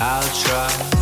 [0.00, 0.97] I'll try.